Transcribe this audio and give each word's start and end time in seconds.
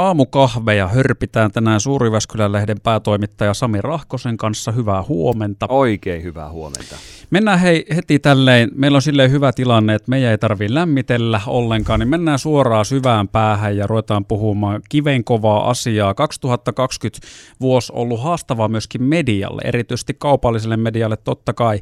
Aamukahveja 0.00 0.88
hörpitään 0.88 1.50
tänään 1.50 1.80
Suuriväskylän 1.80 2.52
lehden 2.52 2.80
päätoimittaja 2.80 3.54
Sami 3.54 3.80
Rahkosen 3.80 4.36
kanssa. 4.36 4.72
Hyvää 4.72 5.02
huomenta. 5.02 5.66
Oikein 5.68 6.22
hyvää 6.22 6.50
huomenta. 6.50 6.96
Mennään 7.30 7.58
hei 7.58 7.84
heti 7.94 8.18
tälleen, 8.18 8.70
meillä 8.74 8.96
on 8.96 9.02
silleen 9.02 9.30
hyvä 9.30 9.52
tilanne, 9.52 9.94
että 9.94 10.10
meidän 10.10 10.30
ei 10.30 10.38
tarvitse 10.38 10.74
lämmitellä 10.74 11.40
ollenkaan, 11.46 12.00
niin 12.00 12.08
mennään 12.08 12.38
suoraan 12.38 12.84
syvään 12.84 13.28
päähän 13.28 13.76
ja 13.76 13.86
ruvetaan 13.86 14.24
puhumaan 14.24 14.82
kivenkovaa 14.88 15.70
asiaa. 15.70 16.14
2020 16.14 17.26
vuosi 17.60 17.92
on 17.92 17.98
ollut 17.98 18.22
haastava 18.22 18.68
myöskin 18.68 19.02
medialle, 19.02 19.62
erityisesti 19.64 20.14
kaupalliselle 20.18 20.76
medialle 20.76 21.16
totta 21.16 21.52
kai. 21.52 21.80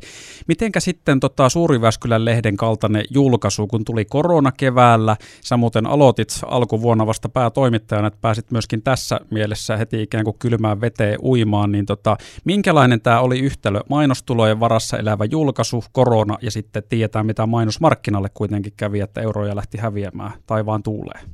Mitenkä 0.49 0.81
sitten 0.81 1.21
tota 1.21 1.49
Suuriväskylän 1.49 2.25
lehden 2.25 2.57
kaltainen 2.57 3.05
julkaisu, 3.11 3.67
kun 3.67 3.85
tuli 3.85 4.05
korona 4.05 4.53
keväällä, 4.53 5.17
sä 5.45 5.57
muuten 5.57 5.87
aloitit 5.87 6.29
alkuvuonna 6.47 7.07
vasta 7.07 7.29
päätoimittajana, 7.29 8.08
että 8.09 8.19
pääsit 8.21 8.51
myöskin 8.51 8.83
tässä 8.83 9.21
mielessä 9.31 9.77
heti 9.77 10.03
ikään 10.03 10.25
kuin 10.25 10.37
kylmään 10.39 10.81
veteen 10.81 11.19
uimaan, 11.23 11.73
niin 11.73 11.87
tota, 11.87 12.17
minkälainen 12.45 13.01
tämä 13.01 13.21
oli 13.21 13.39
yhtälö 13.39 13.81
mainostulojen 13.89 14.61
varassa 14.61 14.99
elävä 14.99 15.25
julkaisu, 15.25 15.85
korona 15.93 16.39
ja 16.43 16.51
sitten 16.51 16.83
tietää, 16.89 17.23
mitä 17.23 17.47
mainosmarkkinalle 17.47 18.29
kuitenkin 18.35 18.73
kävi, 18.77 19.01
että 19.01 19.21
euroja 19.21 19.57
lähti 19.57 19.79
häviämään 19.79 20.33
taivaan 20.47 20.83
tuuleen. 20.83 21.29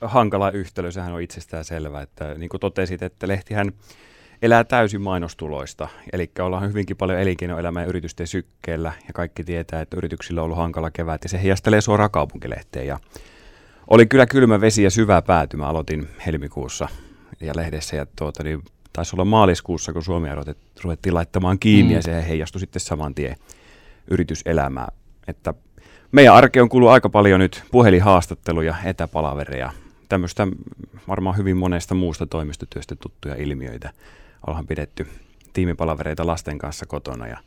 Hankala 0.00 0.50
yhtälö, 0.50 0.90
sehän 0.90 1.12
on 1.12 1.22
itsestään 1.22 1.64
selvä, 1.64 2.02
että 2.02 2.34
niin 2.34 2.48
kuin 2.48 2.60
totesit, 2.60 3.02
että 3.02 3.28
lehtihän 3.28 3.72
elää 4.42 4.64
täysin 4.64 5.00
mainostuloista, 5.00 5.88
eli 6.12 6.30
ollaan 6.40 6.68
hyvinkin 6.68 6.96
paljon 6.96 7.18
elinkeinoelämän 7.18 7.82
ja 7.82 7.88
yritysten 7.88 8.26
sykkeellä, 8.26 8.92
ja 9.06 9.12
kaikki 9.14 9.44
tietää, 9.44 9.80
että 9.80 9.96
yrityksillä 9.96 10.40
on 10.40 10.44
ollut 10.44 10.58
hankala 10.58 10.90
kevät, 10.90 11.22
ja 11.22 11.28
se 11.28 11.42
heijastelee 11.42 11.80
suoraan 11.80 12.10
kaupunkilehteen, 12.10 12.86
ja 12.86 12.98
oli 13.92 14.06
kyllä 14.06 14.26
kylmä 14.26 14.60
vesi 14.60 14.82
ja 14.82 14.90
syvä 14.90 15.22
päätymä, 15.22 15.66
aloitin 15.66 16.08
helmikuussa 16.26 16.88
ja 17.40 17.52
lehdessä, 17.56 17.96
ja 17.96 18.06
tuota, 18.16 18.42
niin 18.42 18.62
taisi 18.92 19.16
olla 19.16 19.24
maaliskuussa, 19.24 19.92
kun 19.92 20.02
Suomi 20.02 20.28
ruvettiin 20.82 21.14
laittamaan 21.14 21.58
kiinni 21.58 21.92
mm. 21.92 21.96
ja 21.96 22.02
se 22.02 22.28
heijastui 22.28 22.60
sitten 22.60 22.80
saman 22.80 23.14
tien 23.14 23.36
yrityselämään. 24.10 24.88
Että 25.28 25.54
meidän 26.12 26.34
arkeen 26.34 26.68
kuuluu 26.68 26.88
aika 26.88 27.08
paljon 27.08 27.40
nyt 27.40 27.62
puhelinhaastatteluja, 27.70 28.74
etäpalavereja, 28.84 29.72
tämmöistä 30.08 30.46
varmaan 31.08 31.36
hyvin 31.36 31.56
monesta 31.56 31.94
muusta 31.94 32.26
toimistotyöstä 32.26 32.96
tuttuja 32.96 33.34
ilmiöitä. 33.34 33.90
Ollaan 34.46 34.66
pidetty 34.66 35.06
tiimipalavereita 35.52 36.26
lasten 36.26 36.58
kanssa 36.58 36.86
kotona 36.86 37.26
ja 37.26 37.38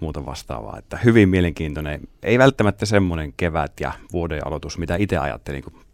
muuta 0.00 0.26
vastaavaa. 0.26 0.78
Että 0.78 0.98
hyvin 1.04 1.28
mielenkiintoinen, 1.28 2.00
ei 2.22 2.38
välttämättä 2.38 2.86
semmoinen 2.86 3.32
kevät 3.36 3.72
ja 3.80 3.92
vuoden 4.12 4.46
aloitus, 4.46 4.78
mitä 4.78 4.96
itse 4.96 5.18
ajattelin, 5.18 5.62
kun 5.62 5.85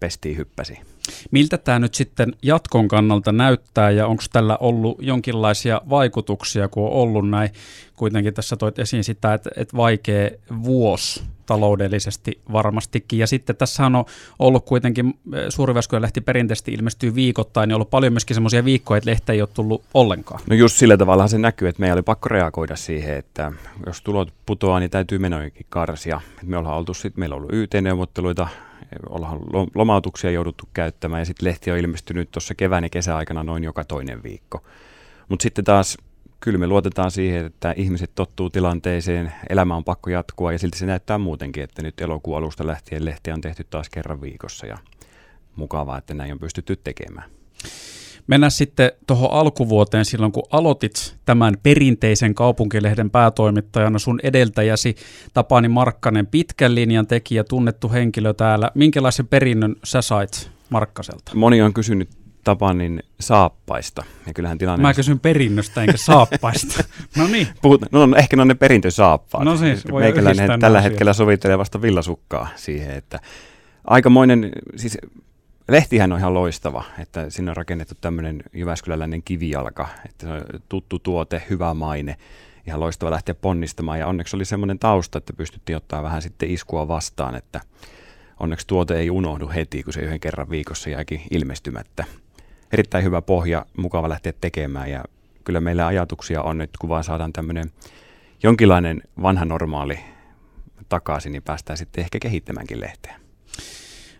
pestiin 0.00 0.36
hyppäsi. 0.36 0.78
Miltä 1.30 1.58
tämä 1.58 1.78
nyt 1.78 1.94
sitten 1.94 2.32
jatkon 2.42 2.88
kannalta 2.88 3.32
näyttää 3.32 3.90
ja 3.90 4.06
onko 4.06 4.22
tällä 4.32 4.56
ollut 4.56 4.98
jonkinlaisia 5.00 5.80
vaikutuksia, 5.90 6.68
kun 6.68 6.86
on 6.86 6.92
ollut 6.92 7.30
näin? 7.30 7.50
Kuitenkin 7.96 8.34
tässä 8.34 8.56
toit 8.56 8.78
esiin 8.78 9.04
sitä, 9.04 9.34
että, 9.34 9.50
että 9.56 9.76
vaikea 9.76 10.30
vuosi 10.62 11.22
taloudellisesti 11.48 12.40
varmastikin. 12.52 13.18
Ja 13.18 13.26
sitten 13.26 13.56
tässä 13.56 13.86
on 13.86 14.04
ollut 14.38 14.64
kuitenkin, 14.64 15.18
eh, 15.34 15.46
Suuriväskyön 15.48 16.02
lehti 16.02 16.20
perinteisesti 16.20 16.72
ilmestyy 16.72 17.14
viikoittain, 17.14 17.68
niin 17.68 17.74
on 17.74 17.76
ollut 17.76 17.90
paljon 17.90 18.12
myöskin 18.12 18.34
semmoisia 18.34 18.64
viikkoja, 18.64 18.98
että 18.98 19.10
lehti 19.10 19.32
ei 19.32 19.40
ole 19.40 19.48
tullut 19.54 19.84
ollenkaan. 19.94 20.40
No 20.50 20.56
just 20.56 20.76
sillä 20.76 20.96
tavalla 20.96 21.28
se 21.28 21.38
näkyy, 21.38 21.68
että 21.68 21.80
meidän 21.80 21.96
oli 21.96 22.02
pakko 22.02 22.28
reagoida 22.28 22.76
siihen, 22.76 23.16
että 23.16 23.52
jos 23.86 24.02
tulot 24.02 24.32
putoaa, 24.46 24.80
niin 24.80 24.90
täytyy 24.90 25.18
menojenkin 25.18 25.66
karsia. 25.68 26.20
Me 26.42 26.56
ollaan 26.56 26.76
oltu 26.76 26.94
sit, 26.94 27.16
meillä 27.16 27.36
on 27.36 27.40
ollut 27.42 27.54
YT-neuvotteluita, 27.54 28.48
ollaan 29.08 29.40
lomautuksia 29.74 30.30
jouduttu 30.30 30.68
käyttämään 30.74 31.20
ja 31.20 31.24
sitten 31.24 31.48
lehti 31.48 31.70
on 31.70 31.78
ilmestynyt 31.78 32.30
tuossa 32.30 32.54
kevään 32.54 32.84
ja 32.84 32.90
kesäaikana 32.90 33.42
noin 33.42 33.64
joka 33.64 33.84
toinen 33.84 34.22
viikko. 34.22 34.62
Mutta 35.28 35.42
sitten 35.42 35.64
taas 35.64 35.96
kyllä 36.40 36.58
me 36.58 36.66
luotetaan 36.66 37.10
siihen, 37.10 37.46
että 37.46 37.74
ihmiset 37.76 38.10
tottuu 38.14 38.50
tilanteeseen, 38.50 39.32
elämä 39.48 39.76
on 39.76 39.84
pakko 39.84 40.10
jatkua 40.10 40.52
ja 40.52 40.58
silti 40.58 40.78
se 40.78 40.86
näyttää 40.86 41.18
muutenkin, 41.18 41.62
että 41.62 41.82
nyt 41.82 42.00
elokuun 42.00 42.38
alusta 42.38 42.66
lähtien 42.66 43.04
lehtiä 43.04 43.34
on 43.34 43.40
tehty 43.40 43.64
taas 43.70 43.88
kerran 43.88 44.20
viikossa 44.20 44.66
ja 44.66 44.78
mukavaa, 45.56 45.98
että 45.98 46.14
näin 46.14 46.32
on 46.32 46.38
pystytty 46.38 46.76
tekemään. 46.76 47.30
Mennään 48.28 48.50
sitten 48.50 48.92
tuohon 49.06 49.32
alkuvuoteen 49.32 50.04
silloin, 50.04 50.32
kun 50.32 50.42
aloitit 50.50 51.16
tämän 51.24 51.54
perinteisen 51.62 52.34
kaupunkilehden 52.34 53.10
päätoimittajana. 53.10 53.98
Sun 53.98 54.20
edeltäjäsi 54.22 54.96
Tapani 55.34 55.68
Markkanen, 55.68 56.26
pitkän 56.26 56.74
linjan 56.74 57.06
tekijä, 57.06 57.44
tunnettu 57.44 57.92
henkilö 57.92 58.34
täällä. 58.34 58.70
Minkälaisen 58.74 59.26
perinnön 59.26 59.76
sä 59.84 60.02
sait 60.02 60.50
Markkaselta? 60.70 61.32
Moni 61.34 61.62
on 61.62 61.74
kysynyt 61.74 62.08
Tapanin 62.44 63.02
saappaista. 63.20 64.04
Ja 64.26 64.34
kyllähän 64.34 64.58
tilanne... 64.58 64.82
Mä 64.82 64.94
kysyn 64.94 65.20
perinnöstä 65.20 65.82
enkä 65.82 65.96
saappaista. 65.96 66.84
no 67.18 67.26
niin. 67.26 67.48
Puhut, 67.62 67.82
no, 67.92 68.06
no, 68.06 68.16
ehkä 68.16 68.36
ne 68.36 68.42
on 68.42 68.48
ne 68.48 68.54
perintösaappaat. 68.54 69.44
No 69.44 69.56
siis, 69.56 69.90
voi 69.90 70.02
Meikäläinen 70.02 70.60
tällä 70.60 70.80
hetkellä 70.80 71.12
sovittelee 71.12 71.58
vasta 71.58 71.82
villasukkaa 71.82 72.48
siihen, 72.56 72.96
että 72.96 73.20
aikamoinen, 73.84 74.52
siis 74.76 74.98
Lehtihän 75.68 76.12
on 76.12 76.18
ihan 76.18 76.34
loistava, 76.34 76.84
että 76.98 77.30
sinne 77.30 77.50
on 77.50 77.56
rakennettu 77.56 77.94
tämmöinen 78.00 78.42
Jyväskyläläinen 78.52 79.22
kivijalka, 79.22 79.88
että 80.08 80.26
se 80.26 80.32
on 80.32 80.42
tuttu 80.68 80.98
tuote, 80.98 81.42
hyvä 81.50 81.74
maine, 81.74 82.16
ihan 82.66 82.80
loistava 82.80 83.10
lähteä 83.10 83.34
ponnistamaan 83.34 83.98
ja 83.98 84.06
onneksi 84.06 84.36
oli 84.36 84.44
semmoinen 84.44 84.78
tausta, 84.78 85.18
että 85.18 85.32
pystyttiin 85.32 85.76
ottaa 85.76 86.02
vähän 86.02 86.22
sitten 86.22 86.50
iskua 86.50 86.88
vastaan, 86.88 87.34
että 87.34 87.60
onneksi 88.40 88.66
tuote 88.66 88.98
ei 88.98 89.10
unohdu 89.10 89.48
heti, 89.48 89.82
kun 89.82 89.92
se 89.92 90.00
yhden 90.00 90.20
kerran 90.20 90.50
viikossa 90.50 90.90
jääkin 90.90 91.22
ilmestymättä. 91.30 92.04
Erittäin 92.72 93.04
hyvä 93.04 93.22
pohja, 93.22 93.66
mukava 93.76 94.08
lähteä 94.08 94.32
tekemään 94.40 94.90
ja 94.90 95.04
kyllä 95.44 95.60
meillä 95.60 95.86
ajatuksia 95.86 96.42
on 96.42 96.58
nyt, 96.58 96.70
kun 96.78 96.90
vaan 96.90 97.04
saadaan 97.04 97.32
tämmöinen 97.32 97.72
jonkinlainen 98.42 99.02
vanha 99.22 99.44
normaali 99.44 99.98
takaisin, 100.88 101.32
niin 101.32 101.42
päästään 101.42 101.76
sitten 101.76 102.04
ehkä 102.04 102.18
kehittämäänkin 102.18 102.80
lehteä. 102.80 103.17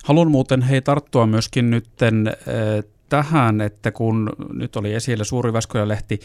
Haluan 0.09 0.31
muuten 0.31 0.63
hei 0.63 0.83
tarttua 0.83 1.27
myöskin 1.27 1.71
äh, 2.29 2.35
tähän, 3.09 3.61
että 3.61 3.91
kun 3.91 4.33
nyt 4.53 4.77
oli 4.77 4.95
esillä 4.95 5.25
Suuri 5.25 5.53
lehti 5.85 6.21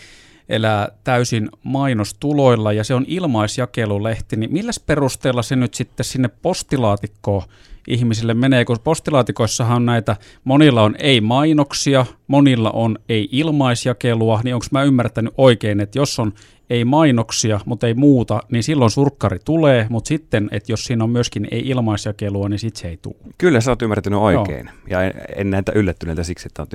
elää 0.49 0.89
täysin 1.03 1.49
mainostuloilla 1.63 2.73
ja 2.73 2.83
se 2.83 2.93
on 2.93 3.05
ilmaisjakelulehti, 3.07 4.35
niin 4.35 4.53
milläs 4.53 4.79
perusteella 4.79 5.41
se 5.41 5.55
nyt 5.55 5.73
sitten 5.73 6.03
sinne 6.03 6.27
postilaatikkoon 6.27 7.41
ihmisille 7.87 8.33
menee, 8.33 8.65
kun 8.65 8.77
postilaatikoissahan 8.83 9.85
näitä, 9.85 10.15
monilla 10.43 10.81
on 10.81 10.95
ei-mainoksia, 10.99 12.05
monilla 12.27 12.71
on 12.71 12.97
ei-ilmaisjakelua, 13.09 14.41
niin 14.43 14.55
onko 14.55 14.65
mä 14.71 14.83
ymmärtänyt 14.83 15.33
oikein, 15.37 15.79
että 15.79 15.99
jos 15.99 16.19
on 16.19 16.33
ei 16.73 16.85
mainoksia, 16.85 17.59
mutta 17.65 17.87
ei 17.87 17.93
muuta, 17.93 18.39
niin 18.51 18.63
silloin 18.63 18.91
surkkari 18.91 19.39
tulee, 19.45 19.87
mutta 19.89 20.07
sitten, 20.07 20.49
että 20.51 20.71
jos 20.71 20.85
siinä 20.85 21.03
on 21.03 21.09
myöskin 21.09 21.47
ei 21.51 21.69
ilmaisjakelua, 21.69 22.49
niin 22.49 22.59
sitten 22.59 22.81
se 22.81 22.87
ei 22.87 22.97
tule. 23.01 23.15
Kyllä 23.37 23.61
sä 23.61 23.71
oot 23.71 23.81
ymmärtänyt 23.81 24.19
oikein, 24.19 24.65
Joo. 24.65 24.75
ja 24.87 25.03
en, 25.03 25.13
en 25.35 25.49
näitä 25.49 25.71
yllättyneitä 25.75 26.23
siksi, 26.23 26.47
että 26.47 26.61
oot, 26.61 26.73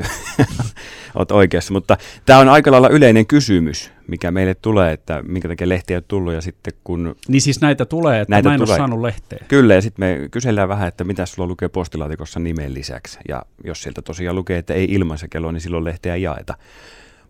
oot 1.18 1.32
oikeassa, 1.32 1.72
mutta 1.72 1.96
tämä 2.26 2.38
on 2.38 2.48
aika 2.48 2.70
lailla 2.70 2.88
yleinen 2.88 3.26
kysymys, 3.26 3.92
mikä 4.06 4.30
meille 4.30 4.54
tulee, 4.54 4.92
että 4.92 5.22
minkä 5.26 5.48
takia 5.48 5.68
lehtiä 5.68 5.94
ei 5.94 5.98
ole 5.98 6.04
tullut, 6.08 6.34
ja 6.34 6.40
sitten 6.40 6.72
kun... 6.84 7.16
Niin 7.28 7.40
siis 7.40 7.60
näitä 7.60 7.84
tulee, 7.84 8.20
että 8.20 8.34
näitä 8.34 8.48
mä 8.48 8.54
en 8.54 8.60
tulee. 8.60 8.72
ole 8.72 8.78
saanut 8.78 9.00
lehteä. 9.00 9.44
Kyllä, 9.48 9.74
ja 9.74 9.82
sitten 9.82 10.08
me 10.08 10.28
kysellään 10.30 10.68
vähän, 10.68 10.88
että 10.88 11.04
mitä 11.04 11.26
sulla 11.26 11.48
lukee 11.48 11.68
postilaatikossa 11.68 12.40
nimen 12.40 12.74
lisäksi, 12.74 13.18
ja 13.28 13.42
jos 13.64 13.82
sieltä 13.82 14.02
tosiaan 14.02 14.36
lukee, 14.36 14.58
että 14.58 14.74
ei 14.74 14.86
ilmaisjakelua, 14.90 15.52
niin 15.52 15.60
silloin 15.60 15.84
lehteä 15.84 16.14
ei 16.14 16.22
jaeta. 16.22 16.54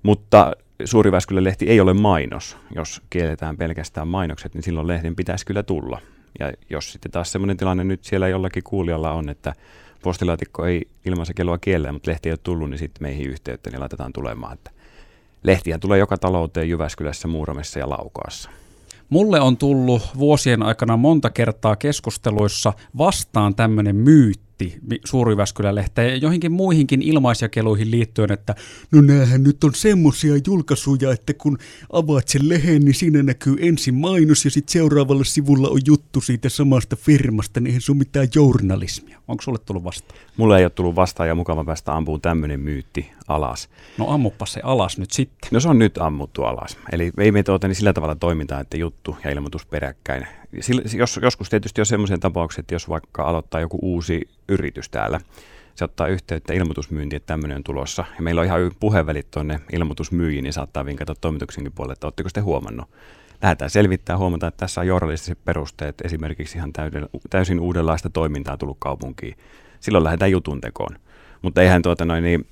Mutta 0.09 0.53
Suuriväskylän 0.85 1.45
lehti 1.45 1.67
ei 1.71 1.81
ole 1.81 1.95
mainos. 1.95 2.57
Jos 2.75 3.03
kielletään 3.11 3.57
pelkästään 3.57 4.09
mainokset, 4.09 4.55
niin 4.55 4.63
silloin 4.63 4.87
lehden 4.87 5.17
pitäisi 5.17 5.47
kyllä 5.47 5.63
tulla. 5.63 6.01
Ja 6.39 6.53
jos 6.71 6.93
sitten 6.93 7.13
taas 7.13 7.33
sellainen 7.33 7.57
tilanne 7.57 7.85
nyt 7.85 8.05
siellä 8.05 8.29
jollakin 8.29 8.63
kuulijalla 8.63 9.13
on, 9.13 9.29
että 9.29 9.55
postilaatikko 10.03 10.67
ei 10.67 10.89
ilmaisen 11.07 11.35
kelloa 11.35 11.59
kiellä, 11.59 11.93
mutta 11.93 12.11
lehti 12.11 12.29
ei 12.29 12.33
ole 12.33 12.39
tullut, 12.43 12.71
niin 12.71 12.79
sitten 12.79 13.03
meihin 13.03 13.27
yhteyttä, 13.27 13.71
niin 13.71 13.81
laitetaan 13.81 14.13
tulemaan. 14.13 14.53
Että 14.53 14.71
lehtiä 15.43 15.79
tulee 15.79 15.99
joka 15.99 16.19
talouteen 16.19 16.69
Jyväskylässä, 16.69 17.29
Muuramessa 17.29 17.79
ja 17.79 17.91
Laukaassa. 17.91 18.51
Mulle 19.09 19.41
on 19.41 19.57
tullut 19.57 20.03
vuosien 20.19 20.63
aikana 20.63 20.97
monta 20.97 21.31
kertaa 21.31 21.77
keskusteluissa 21.77 22.73
vastaan 22.99 23.55
tämmöinen 23.55 23.97
myytti, 23.97 24.48
kiitti 24.59 25.01
Suuri-Jyväskylä-lehteä 25.05 26.05
ja 26.05 26.17
joihinkin 26.17 26.53
muihinkin 26.53 27.03
ilmaisjakeluihin 27.03 27.91
liittyen, 27.91 28.33
että 28.33 28.55
no 28.93 29.01
näähän 29.01 29.43
nyt 29.43 29.65
on 29.65 29.75
semmosia 29.75 30.35
julkaisuja, 30.47 31.13
että 31.13 31.35
kun 31.35 31.59
avaat 31.93 32.29
sen 32.29 32.49
lehen, 32.49 32.85
niin 32.85 32.95
siinä 32.95 33.23
näkyy 33.23 33.57
ensin 33.61 33.95
mainos 33.95 34.45
ja 34.45 34.51
sitten 34.51 34.73
seuraavalla 34.73 35.25
sivulla 35.25 35.69
on 35.69 35.81
juttu 35.87 36.21
siitä 36.21 36.49
samasta 36.49 36.97
firmasta, 36.97 37.61
niin 37.61 37.67
eihän 37.67 37.81
se 37.81 37.93
ole 37.93 37.99
mitään 37.99 38.29
journalismia. 38.35 39.19
Onko 39.29 39.43
sulle 39.43 39.59
tullut 39.59 39.85
vastaan? 39.85 40.21
Mulle 40.37 40.59
ei 40.59 40.65
ole 40.65 40.71
tullut 40.71 40.97
vastaan 40.97 41.29
ja 41.29 41.35
mukava 41.35 41.65
päästä 41.65 41.97
ampuun 41.97 42.21
tämmöinen 42.21 42.61
myytti 42.61 43.11
alas. 43.29 43.69
No 43.99 44.11
ammuppa 44.11 44.47
se 44.47 44.61
alas 44.65 44.99
nyt 44.99 45.11
sitten. 45.11 45.49
No 45.51 45.61
se 45.61 45.69
on 45.69 45.79
nyt 45.79 45.99
ammuttu 45.99 46.45
alas. 46.45 46.77
Eli 46.93 47.13
ei 47.19 47.33
me 47.33 47.43
tuota, 47.43 47.69
niin 47.69 47.75
sillä 47.75 47.93
tavalla 47.93 48.15
toimintaa, 48.15 48.61
että 48.61 48.77
juttu 48.77 49.17
ja 49.25 49.31
ilmoitus 49.31 49.67
peräkkäin. 49.67 50.27
Sillä, 50.61 50.83
jos, 50.95 51.21
joskus 51.23 51.51
tietysti 51.51 51.81
on 51.81 51.87
semmoisia 51.87 52.19
tapauksia, 52.19 52.61
että 52.61 52.75
jos 52.75 52.89
vaikka 52.89 53.23
aloittaa 53.23 53.61
joku 53.61 53.79
uusi 53.83 54.29
yritys 54.49 54.89
täällä, 54.89 55.21
se 55.75 55.85
ottaa 55.85 56.07
yhteyttä 56.07 56.53
ilmoitusmyyntiin, 56.53 57.17
että 57.17 57.27
tämmöinen 57.27 57.57
on 57.57 57.65
tulossa. 57.65 58.05
Ja 58.17 58.23
meillä 58.23 58.41
on 58.41 58.47
ihan 58.47 58.73
puheenvälit 58.81 59.31
tuonne 59.31 59.61
ilmoitusmyyjiin, 59.73 60.43
niin 60.43 60.53
saattaa 60.53 60.85
vinkata 60.85 61.15
toimituksenkin 61.21 61.73
puolelle, 61.73 61.93
että 61.93 62.07
oletteko 62.07 62.29
te 62.33 62.41
huomannut. 62.41 62.89
Lähdetään 63.43 63.71
selvittää, 63.71 64.19
huomata, 64.19 64.47
että 64.47 64.59
tässä 64.59 64.81
on 64.81 64.87
journalistiset 64.87 65.39
perusteet, 65.45 66.01
esimerkiksi 66.05 66.59
ihan 66.59 66.73
täysin 67.31 67.61
uudenlaista 67.61 68.11
toimintaa 68.11 68.57
tullut 68.57 68.77
kaupunkiin. 68.81 69.37
Silloin 69.81 70.05
lähdetään 70.05 70.31
jutun 70.31 70.61
tekoon. 70.61 70.99
Mutta 71.43 71.63
eihän 71.63 71.83
tuota 71.83 72.05
noin 72.05 72.25
niin, 72.25 72.47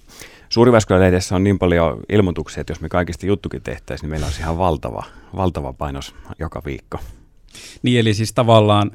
Suuriväskylä-lehdessä 0.48 1.36
on 1.36 1.44
niin 1.44 1.58
paljon 1.58 2.00
ilmoituksia, 2.08 2.60
että 2.60 2.70
jos 2.70 2.80
me 2.80 2.88
kaikista 2.88 3.26
juttukin 3.26 3.62
tehtäisiin, 3.62 4.04
niin 4.04 4.10
meillä 4.10 4.26
olisi 4.26 4.40
ihan 4.40 4.58
valtava, 4.58 5.02
valtava 5.36 5.72
painos 5.72 6.14
joka 6.38 6.62
viikko. 6.66 6.98
Niin 7.82 8.00
eli 8.00 8.14
siis 8.14 8.32
tavallaan 8.32 8.90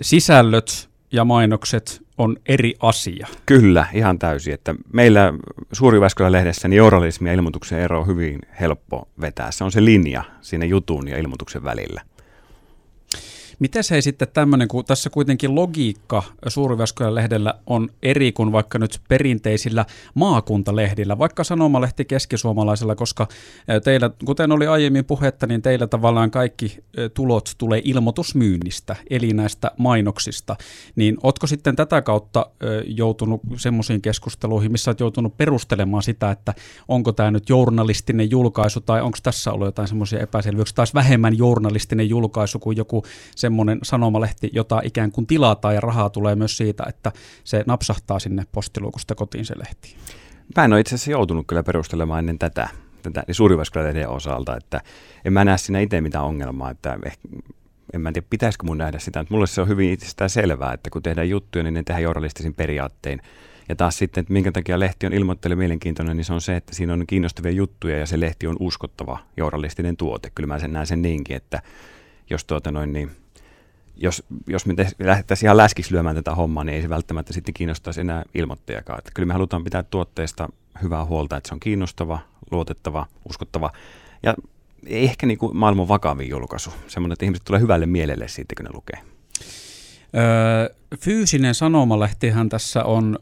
sisällöt 0.00 0.88
ja 1.14 1.24
mainokset 1.24 2.02
on 2.18 2.36
eri 2.48 2.74
asia. 2.80 3.26
Kyllä, 3.46 3.86
ihan 3.92 4.18
täysin. 4.18 4.54
Että 4.54 4.74
meillä 4.92 5.34
Suuriväskylä-lehdessä 5.72 6.68
niin 6.68 6.76
journalismi 6.78 7.28
ja 7.28 7.34
ilmoituksen 7.34 7.78
ero 7.78 8.00
on 8.00 8.06
hyvin 8.06 8.38
helppo 8.60 9.08
vetää. 9.20 9.50
Se 9.50 9.64
on 9.64 9.72
se 9.72 9.84
linja 9.84 10.24
siinä 10.40 10.64
jutun 10.64 11.08
ja 11.08 11.18
ilmoituksen 11.18 11.64
välillä. 11.64 12.00
Miten 13.58 13.84
se 13.84 13.94
ei 13.94 14.02
sitten 14.02 14.28
tämmöinen, 14.34 14.68
kun 14.68 14.84
tässä 14.84 15.10
kuitenkin 15.10 15.54
logiikka 15.54 16.22
Suuriväskylän 16.46 17.14
lehdellä 17.14 17.54
on 17.66 17.88
eri 18.02 18.32
kuin 18.32 18.52
vaikka 18.52 18.78
nyt 18.78 19.00
perinteisillä 19.08 19.84
maakuntalehdillä, 20.14 21.18
vaikka 21.18 21.44
sanomalehti 21.44 22.04
keskisuomalaisella, 22.04 22.94
koska 22.94 23.28
teillä, 23.84 24.10
kuten 24.24 24.52
oli 24.52 24.66
aiemmin 24.66 25.04
puhetta, 25.04 25.46
niin 25.46 25.62
teillä 25.62 25.86
tavallaan 25.86 26.30
kaikki 26.30 26.78
tulot 27.14 27.54
tulee 27.58 27.80
ilmoitusmyynnistä, 27.84 28.96
eli 29.10 29.32
näistä 29.32 29.70
mainoksista. 29.78 30.56
Niin 30.96 31.16
ootko 31.22 31.46
sitten 31.46 31.76
tätä 31.76 32.02
kautta 32.02 32.46
joutunut 32.86 33.40
semmoisiin 33.56 34.02
keskusteluihin, 34.02 34.72
missä 34.72 34.90
olet 34.90 35.00
joutunut 35.00 35.36
perustelemaan 35.36 36.02
sitä, 36.02 36.30
että 36.30 36.54
onko 36.88 37.12
tämä 37.12 37.30
nyt 37.30 37.48
journalistinen 37.48 38.30
julkaisu 38.30 38.80
tai 38.80 39.02
onko 39.02 39.18
tässä 39.22 39.52
ollut 39.52 39.68
jotain 39.68 39.88
semmoisia 39.88 40.20
epäselvyyksiä, 40.20 40.74
taas 40.74 40.94
vähemmän 40.94 41.38
journalistinen 41.38 42.08
julkaisu 42.08 42.58
kuin 42.58 42.76
joku 42.76 43.02
semmoinen 43.44 43.78
sanomalehti, 43.82 44.50
jota 44.52 44.80
ikään 44.84 45.12
kuin 45.12 45.26
tilataan 45.26 45.74
ja 45.74 45.80
rahaa 45.80 46.10
tulee 46.10 46.34
myös 46.34 46.56
siitä, 46.56 46.84
että 46.88 47.12
se 47.44 47.64
napsahtaa 47.66 48.18
sinne 48.18 48.46
postiluukusta 48.52 49.14
kotiin 49.14 49.44
se 49.44 49.58
lehti. 49.58 49.96
Mä 50.56 50.64
en 50.64 50.72
ole 50.72 50.80
itse 50.80 50.94
asiassa 50.94 51.10
joutunut 51.10 51.46
kyllä 51.46 51.62
perustelemaan 51.62 52.18
ennen 52.18 52.38
tätä, 52.38 52.68
tätä 53.02 53.24
niin 53.26 53.34
suuriväskylän 53.34 54.08
osalta, 54.08 54.56
että 54.56 54.80
en 55.24 55.32
mä 55.32 55.44
näe 55.44 55.58
siinä 55.58 55.80
itse 55.80 56.00
mitään 56.00 56.24
ongelmaa, 56.24 56.70
että 56.70 56.98
ehkä, 57.04 57.28
en 57.92 58.00
mä 58.00 58.12
tiedä, 58.12 58.26
pitäisikö 58.30 58.66
mun 58.66 58.78
nähdä 58.78 58.98
sitä, 58.98 59.20
mutta 59.20 59.34
mulle 59.34 59.46
se 59.46 59.60
on 59.60 59.68
hyvin 59.68 59.92
itsestään 59.92 60.30
selvää, 60.30 60.72
että 60.72 60.90
kun 60.90 61.02
tehdään 61.02 61.28
juttuja, 61.28 61.64
niin 61.64 61.74
ne 61.74 61.82
tehdään 61.82 62.02
journalistisin 62.02 62.54
periaattein. 62.54 63.20
Ja 63.68 63.76
taas 63.76 63.98
sitten, 63.98 64.20
että 64.20 64.32
minkä 64.32 64.52
takia 64.52 64.80
lehti 64.80 65.06
on 65.06 65.12
ilmoittelu 65.12 65.56
mielenkiintoinen, 65.56 66.16
niin 66.16 66.24
se 66.24 66.32
on 66.32 66.40
se, 66.40 66.56
että 66.56 66.74
siinä 66.74 66.92
on 66.92 67.04
kiinnostavia 67.06 67.52
juttuja 67.52 67.98
ja 67.98 68.06
se 68.06 68.20
lehti 68.20 68.46
on 68.46 68.56
uskottava 68.60 69.18
journalistinen 69.36 69.96
tuote. 69.96 70.30
Kyllä 70.34 70.46
mä 70.46 70.58
sen 70.58 70.72
näen 70.72 70.86
sen 70.86 71.02
niinkin, 71.02 71.36
että 71.36 71.62
jos 72.30 72.44
tuota 72.44 72.72
noin, 72.72 72.92
niin 72.92 73.10
jos, 73.96 74.22
jos 74.46 74.66
me 74.66 74.74
lähdettäisiin 74.98 75.46
ihan 75.46 75.56
läskiksi 75.56 75.92
lyömään 75.92 76.16
tätä 76.16 76.34
hommaa, 76.34 76.64
niin 76.64 76.74
ei 76.74 76.82
se 76.82 76.88
välttämättä 76.88 77.32
sitten 77.32 77.54
kiinnostaisi 77.54 78.00
enää 78.00 78.22
ilmoittajakaan. 78.34 78.98
Että 78.98 79.10
kyllä 79.14 79.26
me 79.26 79.32
halutaan 79.32 79.64
pitää 79.64 79.82
tuotteesta 79.82 80.48
hyvää 80.82 81.04
huolta, 81.04 81.36
että 81.36 81.48
se 81.48 81.54
on 81.54 81.60
kiinnostava, 81.60 82.18
luotettava, 82.50 83.06
uskottava 83.28 83.70
ja 84.22 84.34
ehkä 84.86 85.26
niin 85.26 85.38
kuin 85.38 85.56
maailman 85.56 85.88
vakavin 85.88 86.28
julkaisu. 86.28 86.70
Semmoinen, 86.86 87.12
että 87.12 87.24
ihmiset 87.24 87.44
tulee 87.44 87.60
hyvälle 87.60 87.86
mielelle 87.86 88.28
siitä, 88.28 88.54
kun 88.56 88.64
ne 88.64 88.70
lukee. 88.74 88.98
Öö, 90.16 90.74
fyysinen 91.00 91.54
sanomalehtihän 91.54 92.48
tässä 92.48 92.84
on 92.84 93.18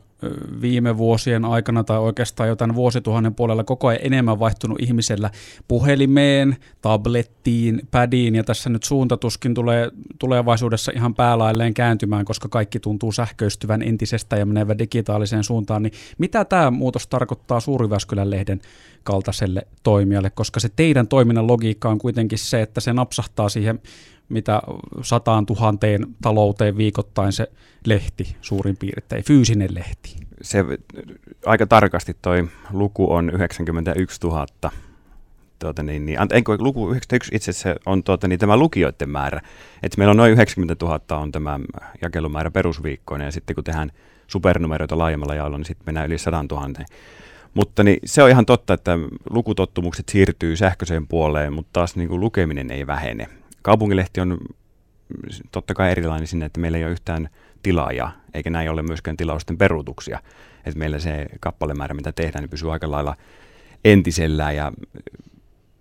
viime 0.61 0.97
vuosien 0.99 1.45
aikana 1.45 1.85
tai 1.85 1.99
oikeastaan 1.99 2.49
jotain 2.49 2.75
vuosituhannen 2.75 3.35
puolella 3.35 3.65
koko 3.65 3.87
ajan 3.87 4.01
enemmän 4.05 4.39
vaihtunut 4.39 4.81
ihmisellä 4.81 5.31
puhelimeen, 5.69 6.57
tablettiin, 6.81 7.83
padiin 7.91 8.35
ja 8.35 8.45
tässä 8.45 8.71
nyt 8.71 8.83
suuntatuskin 8.83 9.55
tulee 9.55 9.91
tulevaisuudessa 10.19 10.93
ihan 10.95 11.15
päälailleen 11.15 11.75
kääntymään, 11.75 12.25
koska 12.25 12.49
kaikki 12.49 12.81
tuntuu 12.81 13.13
sähköistyvän 13.13 13.83
entisestä 13.83 14.37
ja 14.37 14.47
menevän 14.47 14.79
digitaaliseen 14.79 15.45
suuntaan, 15.45 15.83
niin 15.83 15.93
mitä 16.19 16.45
tämä 16.45 16.71
muutos 16.71 17.07
tarkoittaa 17.07 17.61
Suuriväskylän 17.61 18.31
lehden 18.31 18.61
kaltaiselle 19.03 19.67
toimijalle, 19.83 20.31
koska 20.31 20.61
se 20.61 20.69
teidän 20.77 21.09
toiminnan 21.09 21.47
logiikka 21.47 21.89
on 21.89 21.99
kuitenkin 21.99 22.39
se, 22.39 22.63
että 22.63 22.81
se 22.81 22.93
napsahtaa 22.93 23.49
siihen 23.49 23.81
mitä 24.33 24.63
sataan 25.03 25.47
tuhanteen 25.47 26.07
talouteen 26.23 26.77
viikoittain 26.77 27.33
se 27.33 27.47
lehti 27.87 28.37
suurin 28.41 28.77
piirtein, 28.77 29.25
fyysinen 29.25 29.75
lehti. 29.75 30.17
Se 30.43 30.65
aika 31.47 31.67
tarkasti 31.67 32.17
toi 32.23 32.49
luku 32.71 33.13
on 33.13 33.31
91 33.31 34.21
000. 34.25 34.47
Tuota 35.59 35.83
niin, 35.83 36.07
niin, 36.07 36.19
enkö, 36.33 36.57
luku 36.59 36.91
91 36.91 37.31
itse 37.35 37.51
asiassa 37.51 37.81
on 37.87 38.03
tuota, 38.05 38.29
niin, 38.29 38.39
tämä 38.39 38.57
lukijoiden 38.57 39.09
määrä. 39.09 39.41
Et 39.83 39.97
meillä 39.97 40.11
on 40.11 40.17
noin 40.17 40.33
90 40.33 40.85
000 40.85 41.01
on 41.11 41.33
tämä 41.33 41.61
jakelumäärä 42.03 42.51
perusviikkoinen 42.51 43.25
ja 43.25 43.33
sitten 43.33 43.55
kun 43.55 43.65
tehdään 43.65 43.93
supernumeroita 44.27 44.99
laajemmalla 44.99 45.35
jaolla, 45.35 45.59
niin 45.59 45.65
sitten 45.65 45.85
mennään 45.87 46.07
yli 46.07 46.19
100 46.19 46.45
000. 46.51 46.69
Mutta 47.55 47.83
niin, 47.83 47.99
se 48.05 48.23
on 48.23 48.31
ihan 48.31 48.47
totta, 48.47 48.75
että 48.75 48.99
lukutottumukset 49.31 50.09
siirtyy 50.09 50.57
sähköiseen 50.57 51.07
puoleen, 51.07 51.53
mutta 51.53 51.71
taas 51.73 51.97
niin 51.97 52.09
kuin, 52.09 52.21
lukeminen 52.21 52.71
ei 52.71 52.87
vähene. 52.87 53.29
Kaupunkilehti 53.63 54.21
on 54.21 54.39
totta 55.53 55.75
kai 55.75 55.91
erilainen 55.91 56.27
sinne, 56.27 56.47
että 56.47 56.61
meillä 56.61 56.79
ei 56.79 56.85
ole 56.85 56.93
yhtään 56.93 57.29
tilaajaa, 57.63 58.13
eikä 58.35 58.51
näin 58.51 58.71
ole 58.71 58.83
myöskään 58.83 59.17
tilausten 59.17 59.59
peruutuksia. 59.59 60.21
Että 60.65 60.79
meillä 60.79 60.99
se 60.99 61.27
kappalemäärä, 61.41 61.95
mitä 61.95 62.13
tehdään, 62.13 62.43
niin 62.43 62.51
pysyy 62.51 62.73
aika 62.73 62.91
lailla 62.91 63.17
entisellään 63.85 64.57
ja 64.57 64.73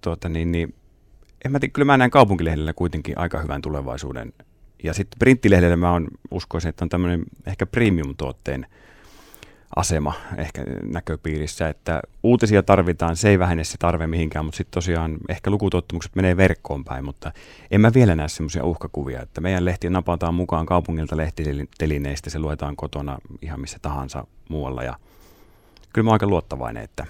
tuota, 0.02 0.30
niin, 0.30 0.52
niin, 0.52 0.74
en 1.46 1.52
mä 1.52 1.60
tiedä, 1.60 1.72
kyllä 1.72 1.86
mä 1.86 1.98
näen 1.98 2.12
kaupunkilehdellä 2.12 2.74
kuitenkin 2.74 3.18
aika 3.18 3.40
hyvän 3.42 3.62
tulevaisuuden. 3.62 4.34
Ja 4.84 4.94
sitten 4.94 5.20
printtilehdellä 5.20 5.76
mä 5.76 5.92
on, 5.92 6.08
uskoisin, 6.32 6.70
että 6.70 6.86
on 6.86 6.90
tämmöinen 6.90 7.24
ehkä 7.46 7.66
premium-tuotteen 7.66 8.66
asema 9.76 10.14
ehkä 10.38 10.64
näköpiirissä, 10.84 11.70
että 11.70 12.02
uutisia 12.24 12.64
tarvitaan, 12.64 13.16
se 13.16 13.30
ei 13.30 13.40
vähene 13.40 13.64
se 13.64 13.78
tarve 13.78 14.08
mihinkään, 14.08 14.46
mutta 14.46 14.58
sitten 14.58 14.74
tosiaan 14.74 15.18
ehkä 15.30 15.52
lukutottumukset 15.52 16.16
menee 16.16 16.38
verkkoon 16.38 16.86
päin, 16.86 17.06
mutta 17.06 17.32
en 17.72 17.82
mä 17.82 17.92
vielä 17.94 18.16
näe 18.16 18.28
semmoisia 18.28 18.66
uhkakuvia, 18.66 19.22
että 19.22 19.42
meidän 19.42 19.66
lehti 19.66 19.90
napataan 19.90 20.34
mukaan 20.34 20.66
kaupungilta 20.66 21.18
lehtitelineistä, 21.18 22.30
se 22.30 22.40
luetaan 22.40 22.76
kotona 22.76 23.18
ihan 23.42 23.62
missä 23.62 23.78
tahansa 23.82 24.28
muualla 24.50 24.84
ja 24.84 24.96
kyllä 25.94 26.06
mä 26.06 26.10
oon 26.10 26.16
aika 26.16 26.28
luottavainen, 26.28 26.84
että 26.84 27.06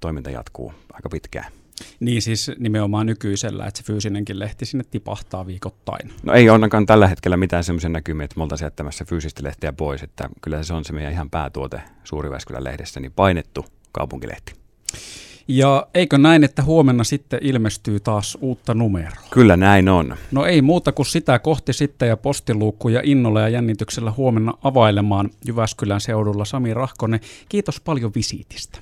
toiminta 0.00 0.30
jatkuu 0.30 0.74
aika 0.92 1.08
pitkään. 1.08 1.61
Niin 2.00 2.22
siis 2.22 2.50
nimenomaan 2.58 3.06
nykyisellä, 3.06 3.66
että 3.66 3.78
se 3.78 3.84
fyysinenkin 3.84 4.38
lehti 4.38 4.66
sinne 4.66 4.84
tipahtaa 4.90 5.46
viikoittain. 5.46 6.12
No 6.22 6.32
ei 6.32 6.50
onnekaan 6.50 6.86
tällä 6.86 7.08
hetkellä 7.08 7.36
mitään 7.36 7.64
semmoisen 7.64 7.92
näkymiä, 7.92 8.24
että 8.24 8.36
me 8.36 8.42
oltaisiin 8.42 8.66
jättämässä 8.66 9.04
fyysistä 9.04 9.42
lehteä 9.42 9.72
pois, 9.72 10.02
että 10.02 10.28
kyllä 10.40 10.62
se 10.62 10.74
on 10.74 10.84
se 10.84 10.92
meidän 10.92 11.12
ihan 11.12 11.30
päätuote 11.30 11.82
Suuriväskylän 12.04 12.64
lehdessä, 12.64 13.00
niin 13.00 13.12
painettu 13.12 13.64
kaupunkilehti. 13.92 14.52
Ja 15.48 15.86
eikö 15.94 16.18
näin, 16.18 16.44
että 16.44 16.62
huomenna 16.62 17.04
sitten 17.04 17.40
ilmestyy 17.42 18.00
taas 18.00 18.38
uutta 18.40 18.74
numeroa? 18.74 19.22
Kyllä 19.30 19.56
näin 19.56 19.88
on. 19.88 20.16
No 20.30 20.44
ei 20.44 20.62
muuta 20.62 20.92
kuin 20.92 21.06
sitä 21.06 21.38
kohti 21.38 21.72
sitten 21.72 22.08
ja 22.08 22.16
postiluukkuja 22.16 23.00
innolla 23.04 23.40
ja 23.40 23.48
jännityksellä 23.48 24.12
huomenna 24.16 24.54
availemaan 24.62 25.30
Jyväskylän 25.46 26.00
seudulla 26.00 26.44
Sami 26.44 26.74
Rahkonen. 26.74 27.20
Kiitos 27.48 27.80
paljon 27.80 28.12
visiitistä. 28.14 28.78